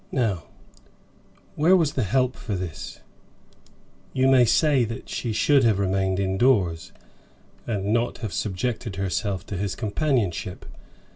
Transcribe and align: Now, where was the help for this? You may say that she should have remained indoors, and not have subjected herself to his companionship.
Now, 0.11 0.45
where 1.53 1.77
was 1.77 1.93
the 1.93 2.01
help 2.01 2.35
for 2.35 2.55
this? 2.55 3.01
You 4.13 4.27
may 4.27 4.45
say 4.45 4.83
that 4.83 5.09
she 5.09 5.31
should 5.31 5.63
have 5.63 5.77
remained 5.77 6.19
indoors, 6.19 6.91
and 7.67 7.93
not 7.93 8.17
have 8.25 8.33
subjected 8.33 8.95
herself 8.95 9.45
to 9.45 9.57
his 9.57 9.75
companionship. 9.75 10.65